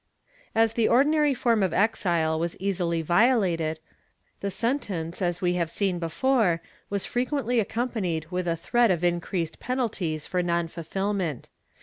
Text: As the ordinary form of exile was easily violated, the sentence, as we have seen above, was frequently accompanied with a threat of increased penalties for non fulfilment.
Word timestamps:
As 0.55 0.73
the 0.73 0.87
ordinary 0.87 1.35
form 1.35 1.61
of 1.61 1.73
exile 1.73 2.39
was 2.39 2.57
easily 2.59 3.03
violated, 3.03 3.79
the 4.39 4.49
sentence, 4.49 5.21
as 5.21 5.43
we 5.43 5.53
have 5.53 5.69
seen 5.69 5.97
above, 5.97 6.59
was 6.89 7.05
frequently 7.05 7.59
accompanied 7.59 8.25
with 8.31 8.47
a 8.47 8.55
threat 8.57 8.89
of 8.89 9.03
increased 9.03 9.59
penalties 9.59 10.25
for 10.25 10.41
non 10.41 10.69
fulfilment. 10.69 11.49